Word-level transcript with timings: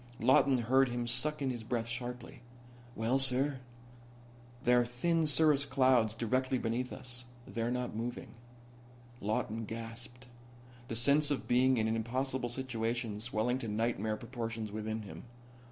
Lawton 0.19 0.57
heard 0.57 0.89
him 0.89 1.05
suck 1.05 1.43
in 1.43 1.51
his 1.51 1.63
breath 1.63 1.87
sharply. 1.87 2.41
"Well, 2.95 3.19
sir?" 3.19 3.59
"There 4.63 4.81
are 4.81 4.83
thin 4.83 5.27
cirrus 5.27 5.63
clouds 5.63 6.15
directly 6.15 6.57
beneath 6.57 6.91
us. 6.91 7.25
They're 7.45 7.69
not 7.69 7.95
moving." 7.95 8.29
Lawton 9.19 9.63
gasped, 9.65 10.25
the 10.87 10.95
sense 10.95 11.29
of 11.29 11.47
being 11.47 11.77
in 11.77 11.87
an 11.87 11.95
impossible 11.95 12.49
situation 12.49 13.19
swelling 13.19 13.59
to 13.59 13.67
nightmare 13.67 14.17
proportions 14.17 14.71
within 14.71 15.03
him. 15.03 15.21